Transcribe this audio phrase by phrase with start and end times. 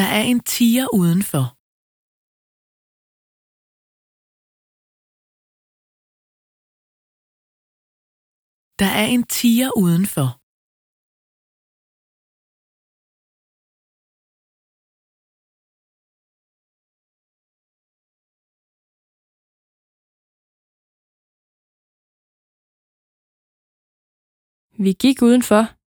[0.00, 1.44] Der er en tiger udenfor.
[8.80, 10.28] Der er en tiger udenfor.
[24.84, 25.79] Vi gik udenfor.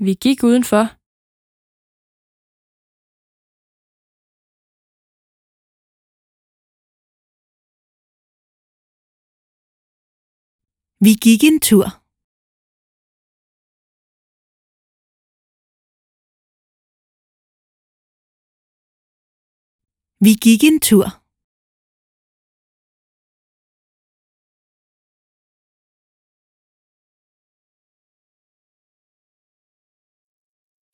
[0.00, 0.84] Vi gik udenfor.
[11.04, 11.86] Vi gik en tur.
[20.24, 21.17] Vi gik en tur.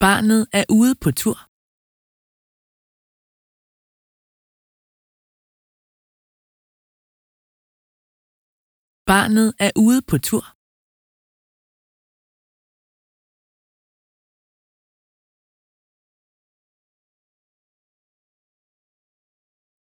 [0.05, 1.39] Barnet er ude på tur.
[9.11, 10.45] Barnet er ude på tur.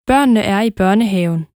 [0.07, 1.52] Børnene er i børnehaven.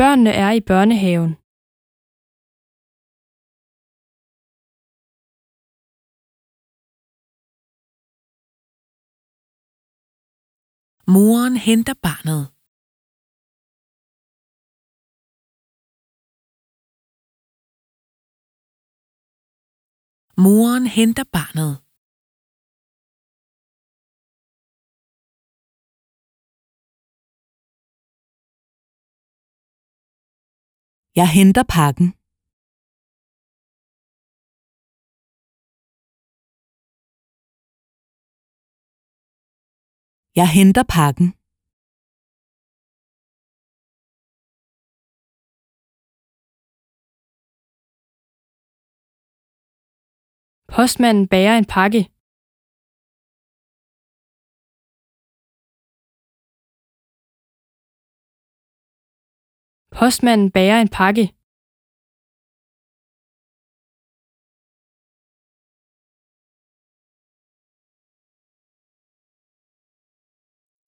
[0.00, 1.32] Børnene er i børnehaven.
[11.14, 12.42] Moren henter barnet.
[20.44, 21.72] Moren henter barnet.
[31.20, 32.08] Jeg henter pakken.
[40.40, 41.28] Jeg henter pakken.
[50.74, 52.02] Postmanden bærer en pakke.
[59.98, 61.24] Postmanden bærer en pakke.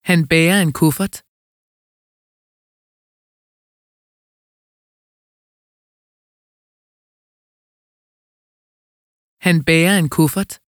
[0.09, 1.15] Han bærer en kuffert.
[9.45, 10.64] Han bærer en kuffert.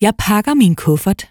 [0.00, 1.22] Jeg pakker min kuffert.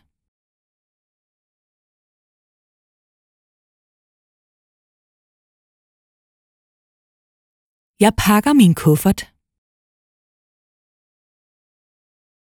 [8.04, 9.37] Jeg pakker min kuffert.